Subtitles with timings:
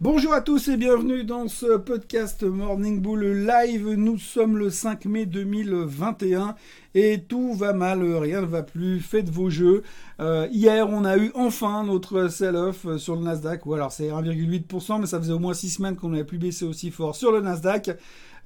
[0.00, 3.94] Bonjour à tous et bienvenue dans ce podcast Morning Bull Live.
[3.94, 6.54] Nous sommes le 5 mai 2021
[6.94, 9.00] et tout va mal, rien ne va plus.
[9.00, 9.82] Faites vos jeux.
[10.20, 13.66] Euh, hier, on a eu enfin notre sell-off sur le Nasdaq.
[13.66, 16.64] Ou alors c'est 1,8%, mais ça faisait au moins 6 semaines qu'on n'avait plus baissé
[16.64, 17.90] aussi fort sur le Nasdaq.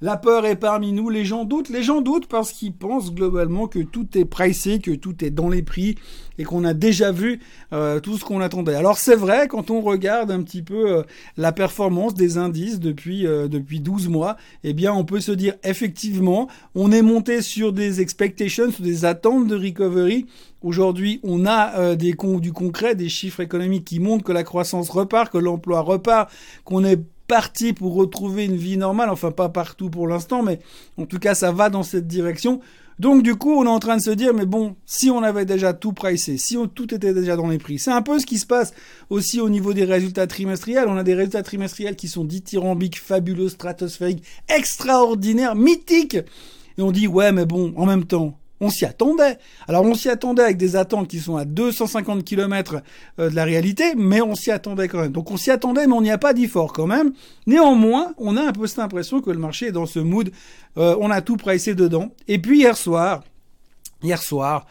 [0.03, 3.67] La peur est parmi nous, les gens doutent, les gens doutent parce qu'ils pensent globalement
[3.67, 5.95] que tout est pricé, que tout est dans les prix
[6.37, 7.39] et qu'on a déjà vu
[7.71, 8.75] euh, tout ce qu'on attendait.
[8.75, 11.03] Alors c'est vrai, quand on regarde un petit peu euh,
[11.37, 14.35] la performance des indices depuis, euh, depuis 12 mois,
[14.65, 19.05] eh bien on peut se dire effectivement, on est monté sur des expectations, sur des
[19.05, 20.25] attentes de recovery
[20.61, 25.31] Aujourd'hui, on a des du concret, des chiffres économiques qui montrent que la croissance repart,
[25.31, 26.31] que l'emploi repart,
[26.63, 30.59] qu'on est parti pour retrouver une vie normale, enfin pas partout pour l'instant, mais
[30.97, 32.61] en tout cas ça va dans cette direction.
[32.99, 35.45] Donc du coup, on est en train de se dire, mais bon, si on avait
[35.45, 38.37] déjà tout pricé, si tout était déjà dans les prix, c'est un peu ce qui
[38.37, 38.73] se passe
[39.09, 40.87] aussi au niveau des résultats trimestriels.
[40.87, 46.19] On a des résultats trimestriels qui sont dithyrambiques, fabuleux, stratosphériques, extraordinaires, mythiques.
[46.77, 49.37] Et on dit, ouais, mais bon, en même temps, on s'y attendait.
[49.67, 52.81] Alors on s'y attendait avec des attentes qui sont à 250 km
[53.19, 55.11] euh, de la réalité, mais on s'y attendait quand même.
[55.11, 57.13] Donc on s'y attendait, mais on n'y a pas dit fort quand même.
[57.45, 60.31] Néanmoins, on a un peu cette impression que le marché est dans ce mood.
[60.77, 62.09] Euh, on a tout pricé dedans.
[62.27, 63.23] Et puis hier soir,
[64.01, 64.65] hier soir,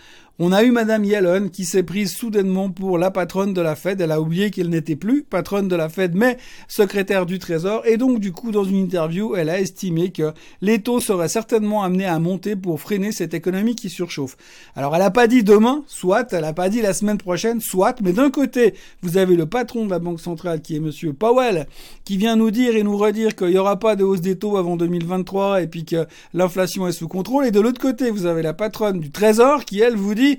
[0.44, 4.00] on a eu Madame Yellen qui s'est prise soudainement pour la patronne de la Fed.
[4.00, 7.86] Elle a oublié qu'elle n'était plus patronne de la Fed, mais secrétaire du Trésor.
[7.86, 11.84] Et donc, du coup, dans une interview, elle a estimé que les taux seraient certainement
[11.84, 14.36] amenés à monter pour freiner cette économie qui surchauffe.
[14.74, 18.00] Alors, elle n'a pas dit demain, soit, elle n'a pas dit la semaine prochaine, soit,
[18.02, 21.68] mais d'un côté, vous avez le patron de la Banque centrale qui est Monsieur Powell,
[22.04, 24.56] qui vient nous dire et nous redire qu'il n'y aura pas de hausse des taux
[24.56, 27.46] avant 2023 et puis que l'inflation est sous contrôle.
[27.46, 30.31] Et de l'autre côté, vous avez la patronne du Trésor qui, elle, vous dit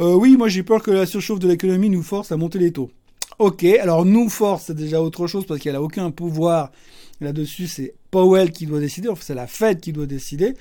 [0.00, 2.72] euh, oui, moi j'ai peur que la surchauffe de l'économie nous force à monter les
[2.72, 2.90] taux.
[3.38, 6.70] Ok, alors nous force, c'est déjà autre chose parce qu'elle a aucun pouvoir
[7.20, 7.66] là-dessus.
[7.66, 10.54] C'est Powell qui doit décider, enfin c'est la Fed qui doit décider.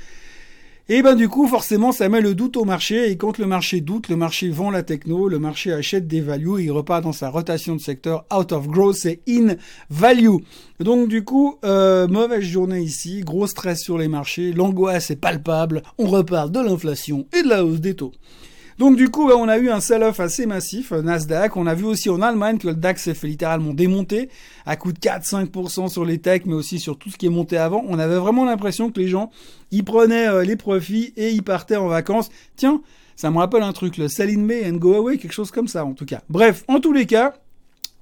[0.90, 3.10] Et ben du coup, forcément, ça met le doute au marché.
[3.10, 6.62] Et quand le marché doute, le marché vend la techno, le marché achète des values,
[6.62, 9.56] il repart dans sa rotation de secteur out of growth et in
[9.90, 10.40] value.
[10.82, 15.84] Donc du coup, euh, mauvaise journée ici, gros stress sur les marchés, l'angoisse est palpable,
[15.98, 18.12] on repart de l'inflation et de la hausse des taux.
[18.80, 21.56] Donc du coup, on a eu un sell-off assez massif, euh, Nasdaq.
[21.58, 24.30] On a vu aussi en Allemagne que le DAX s'est fait littéralement démonter
[24.66, 27.58] à coup de 4-5% sur les techs, mais aussi sur tout ce qui est monté
[27.58, 27.84] avant.
[27.88, 29.32] On avait vraiment l'impression que les gens,
[29.72, 32.30] ils prenaient euh, les profits et ils partaient en vacances.
[32.56, 32.82] Tiens,
[33.16, 35.68] ça me rappelle un truc, le sell in May and go away, quelque chose comme
[35.68, 36.22] ça en tout cas.
[36.30, 37.36] Bref, en tous les cas,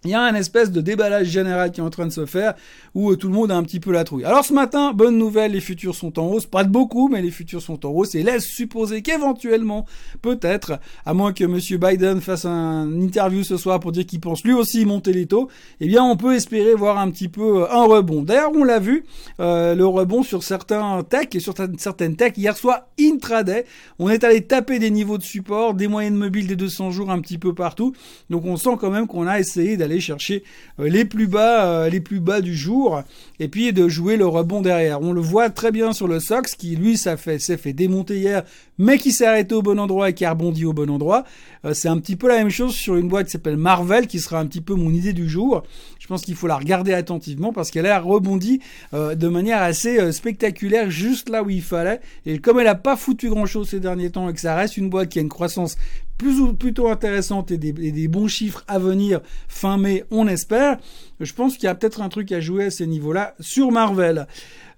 [0.03, 2.55] il y a un espèce de déballage général qui est en train de se faire
[2.95, 4.25] où euh, tout le monde a un petit peu la trouille.
[4.25, 7.29] Alors ce matin, bonne nouvelle, les futurs sont en hausse, pas de beaucoup, mais les
[7.29, 9.85] futurs sont en hausse et laisse supposer qu'éventuellement,
[10.23, 14.43] peut-être, à moins que Monsieur Biden fasse un interview ce soir pour dire qu'il pense
[14.43, 17.71] lui aussi monter les taux, eh bien on peut espérer voir un petit peu euh,
[17.71, 18.23] un rebond.
[18.23, 19.05] D'ailleurs, on l'a vu,
[19.39, 23.65] euh, le rebond sur certains techs et sur certaines techs hier soir intraday,
[23.99, 27.21] on est allé taper des niveaux de support, des moyennes mobiles des 200 jours un
[27.21, 27.93] petit peu partout.
[28.31, 30.43] Donc on sent quand même qu'on a essayé d'aller chercher
[30.79, 33.01] euh, les plus bas, euh, les plus bas du jour,
[33.39, 35.01] et puis de jouer le rebond derrière.
[35.01, 38.43] On le voit très bien sur le Sox, qui lui s'est fait, fait démonter hier,
[38.77, 41.25] mais qui s'est arrêté au bon endroit et qui a rebondi au bon endroit.
[41.65, 44.19] Euh, c'est un petit peu la même chose sur une boîte qui s'appelle Marvel, qui
[44.19, 45.63] sera un petit peu mon idée du jour.
[45.99, 48.59] Je pense qu'il faut la regarder attentivement parce qu'elle a rebondi
[48.91, 52.01] de manière assez spectaculaire juste là où il fallait.
[52.25, 54.77] Et comme elle n'a pas foutu grand chose ces derniers temps et que ça reste
[54.77, 55.77] une boîte qui a une croissance
[56.17, 60.77] plus ou plutôt intéressante et des, bons chiffres à venir fin mai, on espère.
[61.19, 64.27] Je pense qu'il y a peut-être un truc à jouer à ces niveaux-là sur Marvel.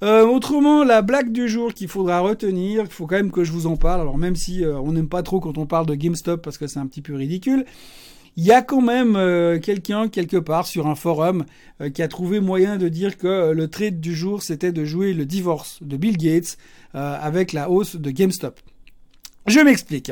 [0.03, 3.51] Euh, autrement, la blague du jour qu'il faudra retenir, il faut quand même que je
[3.51, 4.01] vous en parle.
[4.01, 6.67] Alors même si euh, on n'aime pas trop quand on parle de GameStop parce que
[6.67, 7.65] c'est un petit peu ridicule,
[8.35, 11.45] il y a quand même euh, quelqu'un quelque part sur un forum
[11.93, 15.25] qui a trouvé moyen de dire que le trade du jour c'était de jouer le
[15.25, 16.57] divorce de Bill Gates
[16.93, 18.59] avec la hausse de GameStop.
[19.45, 20.11] Je m'explique.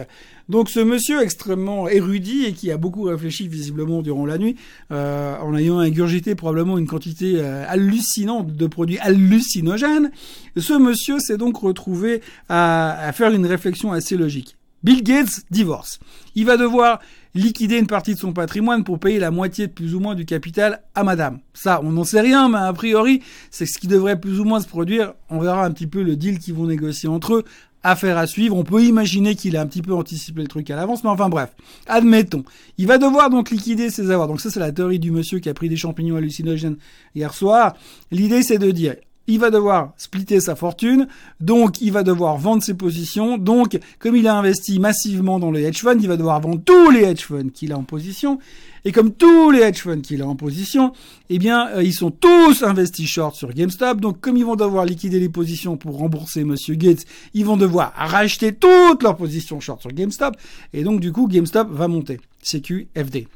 [0.50, 4.58] Donc ce monsieur extrêmement érudit et qui a beaucoup réfléchi visiblement durant la nuit,
[4.92, 10.12] euh, en ayant ingurgité probablement une quantité euh, hallucinante de produits hallucinogènes,
[10.58, 14.58] ce monsieur s'est donc retrouvé à, à faire une réflexion assez logique.
[14.84, 16.00] Bill Gates divorce.
[16.36, 17.00] Il va devoir
[17.34, 20.26] liquider une partie de son patrimoine pour payer la moitié de plus ou moins du
[20.26, 21.40] capital à madame.
[21.54, 24.60] Ça, on n'en sait rien, mais a priori, c'est ce qui devrait plus ou moins
[24.60, 25.14] se produire.
[25.30, 27.44] On verra un petit peu le deal qu'ils vont négocier entre eux
[27.84, 28.56] affaire à suivre.
[28.56, 31.30] On peut imaginer qu'il a un petit peu anticipé le truc à l'avance, mais enfin
[31.30, 31.50] bref,
[31.88, 32.44] admettons.
[32.78, 34.28] Il va devoir donc liquider ses avoirs.
[34.28, 36.78] Donc ça, c'est la théorie du monsieur qui a pris des champignons hallucinogènes
[37.16, 37.76] hier soir.
[38.12, 38.96] L'idée, c'est de dire,
[39.28, 41.08] il va devoir splitter sa fortune,
[41.40, 45.64] donc il va devoir vendre ses positions, donc comme il a investi massivement dans les
[45.64, 48.40] hedge funds, il va devoir vendre tous les hedge funds qu'il a en position,
[48.84, 50.94] et comme tous les hedge funds qu'il a en position,
[51.30, 54.86] eh bien euh, ils sont tous investis short sur GameStop, donc comme ils vont devoir
[54.86, 59.82] liquider les positions pour rembourser Monsieur Gates, ils vont devoir racheter toutes leurs positions short
[59.82, 60.36] sur GameStop,
[60.74, 62.20] et donc du coup GameStop va monter.
[62.42, 63.28] CQFD.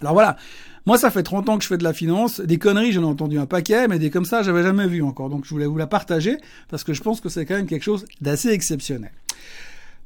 [0.00, 0.36] Alors voilà,
[0.88, 2.40] moi, ça fait 30 ans que je fais de la finance.
[2.40, 5.28] Des conneries, j'en ai entendu un paquet, mais des comme ça, j'avais jamais vu encore.
[5.28, 6.38] Donc, je voulais vous la partager
[6.70, 9.10] parce que je pense que c'est quand même quelque chose d'assez exceptionnel.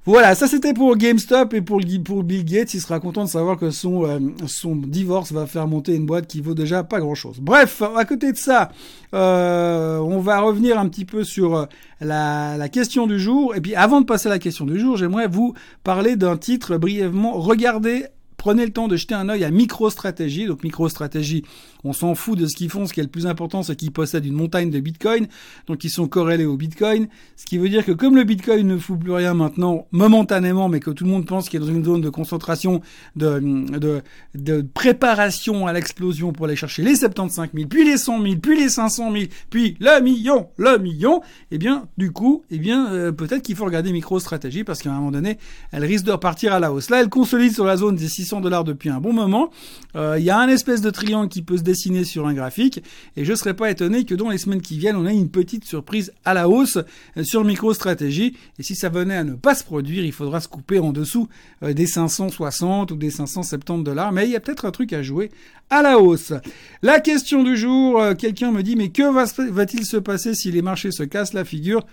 [0.04, 2.74] Voilà, ça c'était pour GameStop et pour, Bill Gates.
[2.74, 4.18] Il sera content de savoir que son, euh,
[4.48, 7.38] son divorce va faire monter une boîte qui vaut déjà pas grand-chose.
[7.40, 8.72] Bref, à côté de ça,
[9.14, 11.66] euh, on va revenir un petit peu sur euh,
[12.00, 13.54] la, la, question du jour.
[13.54, 15.54] Et puis avant de passer à la question du jour, j'aimerais vous
[15.84, 17.34] parler d'un titre brièvement.
[17.34, 18.06] Regardez
[18.42, 20.46] Prenez le temps de jeter un œil à MicroStrategy.
[20.46, 21.44] Donc MicroStrategy,
[21.84, 22.86] on s'en fout de ce qu'ils font.
[22.86, 25.26] Ce qui est le plus important, c'est qu'ils possèdent une montagne de Bitcoin.
[25.66, 27.08] Donc ils sont corrélés au Bitcoin.
[27.36, 30.80] Ce qui veut dire que comme le Bitcoin ne fout plus rien maintenant, momentanément, mais
[30.80, 32.80] que tout le monde pense qu'il est dans une zone de concentration,
[33.16, 33.40] de,
[33.78, 34.02] de,
[34.34, 38.58] de préparation à l'explosion pour aller chercher les 75 000, puis les 100 000, puis
[38.58, 43.12] les 500 000, puis le million, le million, eh bien, du coup, eh bien, euh,
[43.12, 45.38] peut-être qu'il faut regarder MicroStrategy parce qu'à un moment donné,
[45.72, 46.90] elle risque de repartir à la hausse.
[46.90, 49.50] Là, elle consolide sur la zone des 600 dollars depuis un bon moment.
[49.96, 52.82] Euh, il y a un espèce de triangle qui peut se dessiner sur un graphique
[53.16, 55.64] et je serais pas étonné que dans les semaines qui viennent, on ait une petite
[55.64, 56.78] surprise à la hausse
[57.16, 58.36] euh, sur MicroStrategy.
[58.58, 61.28] Et si ça venait à ne pas se produire, il faudra se couper en dessous
[61.62, 64.12] euh, des 560 ou des 570 dollars.
[64.12, 65.30] Mais il y a peut-être un truc à jouer
[65.70, 66.34] à la hausse.
[66.82, 69.10] La question du jour, quelqu'un me dit mais que
[69.50, 71.86] va-t-il se passer si les marchés se cassent la figure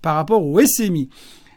[0.00, 1.10] par rapport au SMI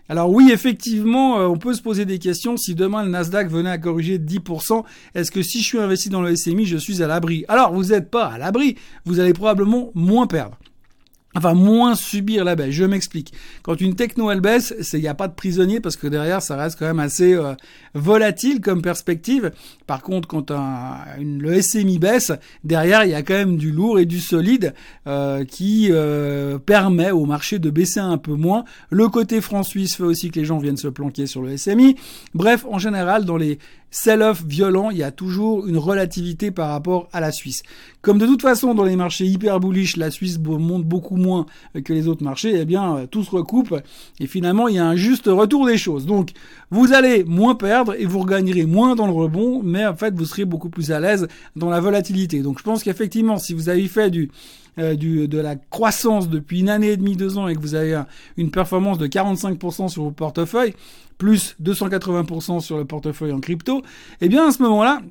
[0.10, 2.58] alors oui, effectivement, euh, on peut se poser des questions.
[2.58, 4.84] Si demain le Nasdaq venait à corriger de 10%,
[5.14, 7.46] est-ce que si je suis investi dans le SMI, je suis à l'abri?
[7.48, 8.76] Alors vous n'êtes pas à l'abri,
[9.06, 10.58] vous allez probablement moins perdre.
[11.36, 12.72] Enfin, moins subir la baisse.
[12.72, 13.34] Je m'explique.
[13.62, 16.56] Quand une techno elle baisse, il n'y a pas de prisonnier parce que derrière ça
[16.56, 17.54] reste quand même assez euh,
[17.94, 19.52] volatile comme perspective.
[19.86, 20.52] Par contre, quand
[21.20, 22.32] le SMI baisse,
[22.64, 24.74] derrière il y a quand même du lourd et du solide
[25.06, 28.66] euh, qui euh, permet au marché de baisser un peu moins.
[28.90, 31.96] Le côté franc-suisse fait aussi que les gens viennent se planquer sur le SMI.
[32.34, 33.60] Bref, en général, dans les
[33.92, 37.62] sell-off violent, il y a toujours une relativité par rapport à la Suisse.
[38.02, 41.46] Comme de toute façon dans les marchés hyper bullish, la Suisse monte beaucoup moins
[41.84, 43.76] que les autres marchés, eh bien euh, tout se recoupe
[44.20, 46.06] et finalement il y a un juste retour des choses.
[46.06, 46.32] Donc
[46.72, 50.26] vous allez moins perdre et vous regagnerez moins dans le rebond, mais en fait vous
[50.26, 52.42] serez beaucoup plus à l'aise dans la volatilité.
[52.42, 54.32] Donc je pense qu'effectivement si vous avez fait du
[54.80, 58.02] euh, de la croissance depuis une année et demie, deux ans, et que vous avez
[58.38, 60.74] une performance de 45% sur vos portefeuilles,
[61.18, 63.84] plus 280% sur le portefeuille en crypto,
[64.22, 65.02] eh bien à ce moment-là,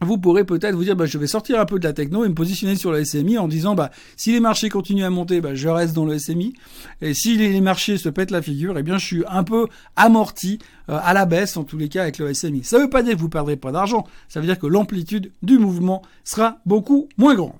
[0.00, 2.28] vous pourrez peut-être vous dire bah, je vais sortir un peu de la techno et
[2.28, 5.54] me positionner sur le SMI en disant bah si les marchés continuent à monter bah,
[5.54, 6.52] je reste dans le SMI
[7.00, 9.66] et si les marchés se pètent la figure eh bien je suis un peu
[9.96, 10.58] amorti
[10.88, 12.64] euh, à la baisse en tous les cas avec le SMI.
[12.64, 15.58] Ça veut pas dire que vous perdrez pas d'argent, ça veut dire que l'amplitude du
[15.58, 17.54] mouvement sera beaucoup moins grande.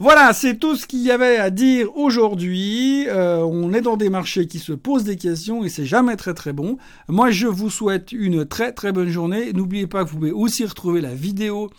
[0.00, 3.06] Voilà, c'est tout ce qu'il y avait à dire aujourd'hui.
[3.08, 6.34] Euh, on est dans des marchés qui se posent des questions et c'est jamais très
[6.34, 6.78] très bon.
[7.08, 9.52] Moi, je vous souhaite une très très bonne journée.
[9.52, 11.70] N'oubliez pas que vous pouvez aussi retrouver la vidéo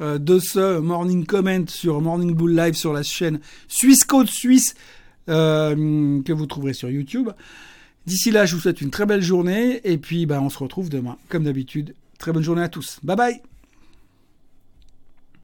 [0.00, 3.38] euh, de ce Morning Comment sur Morning Bull Live sur la chaîne
[3.68, 4.74] Suisse Code Suisse
[5.28, 7.30] euh, que vous trouverez sur YouTube.
[8.06, 10.88] D'ici là, je vous souhaite une très belle journée et puis bah, on se retrouve
[10.88, 11.94] demain, comme d'habitude.
[12.18, 12.98] Très bonne journée à tous.
[13.04, 13.57] Bye bye